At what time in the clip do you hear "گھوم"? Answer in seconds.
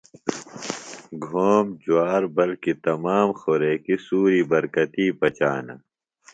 1.25-1.65